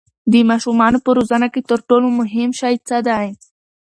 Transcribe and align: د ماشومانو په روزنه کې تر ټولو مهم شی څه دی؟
د 0.31 0.33
ماشومانو 0.49 0.97
په 1.05 1.09
روزنه 1.17 1.47
کې 1.53 1.61
تر 1.69 1.79
ټولو 1.87 2.07
مهم 2.19 2.49
شی 2.59 2.75
څه 2.87 2.97
دی؟ 3.07 3.25